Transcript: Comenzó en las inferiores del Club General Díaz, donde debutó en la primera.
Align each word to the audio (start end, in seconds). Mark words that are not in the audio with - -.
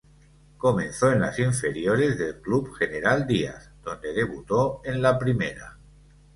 Comenzó 0.57 1.11
en 1.11 1.19
las 1.21 1.37
inferiores 1.37 2.17
del 2.17 2.41
Club 2.41 2.73
General 2.75 3.27
Díaz, 3.27 3.69
donde 3.83 4.13
debutó 4.13 4.81
en 4.83 4.99
la 4.99 5.19
primera. 5.19 5.77